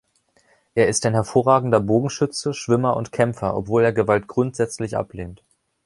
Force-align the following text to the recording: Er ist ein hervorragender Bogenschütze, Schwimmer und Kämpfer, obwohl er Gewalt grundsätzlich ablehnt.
Er 0.73 0.87
ist 0.87 1.05
ein 1.05 1.13
hervorragender 1.13 1.79
Bogenschütze, 1.79 2.55
Schwimmer 2.55 2.95
und 2.97 3.11
Kämpfer, 3.11 3.55
obwohl 3.55 3.83
er 3.83 3.93
Gewalt 3.93 4.27
grundsätzlich 4.27 4.97
ablehnt. 4.97 5.43